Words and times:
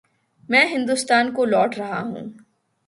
میں 0.49 0.65
ہندوستان 0.65 1.33
کو 1.33 1.45
لوٹ 1.45 1.77
رہا 1.77 2.01
ہوں۔ 2.01 2.29